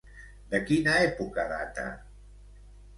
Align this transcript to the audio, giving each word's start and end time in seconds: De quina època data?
De 0.53 0.61
quina 0.69 0.95
època 1.09 1.47
data? 1.55 1.87